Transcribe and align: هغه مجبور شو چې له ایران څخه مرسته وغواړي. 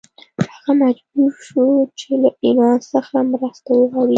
هغه 0.53 0.71
مجبور 0.83 1.31
شو 1.47 1.65
چې 1.99 2.11
له 2.21 2.29
ایران 2.43 2.77
څخه 2.93 3.15
مرسته 3.31 3.69
وغواړي. 3.75 4.09